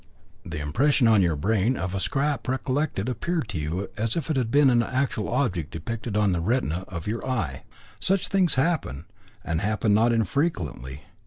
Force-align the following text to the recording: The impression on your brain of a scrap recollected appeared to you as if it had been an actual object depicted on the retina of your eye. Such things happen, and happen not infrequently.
The 0.43 0.57
impression 0.57 1.07
on 1.07 1.21
your 1.21 1.35
brain 1.35 1.77
of 1.77 1.93
a 1.93 1.99
scrap 1.99 2.47
recollected 2.47 3.07
appeared 3.07 3.47
to 3.49 3.59
you 3.59 3.87
as 3.97 4.15
if 4.15 4.31
it 4.31 4.35
had 4.35 4.49
been 4.49 4.71
an 4.71 4.81
actual 4.81 5.29
object 5.29 5.69
depicted 5.69 6.17
on 6.17 6.31
the 6.31 6.41
retina 6.41 6.85
of 6.87 7.05
your 7.05 7.23
eye. 7.23 7.65
Such 7.99 8.27
things 8.27 8.55
happen, 8.55 9.05
and 9.43 9.61
happen 9.61 9.93
not 9.93 10.11
infrequently. 10.11 11.03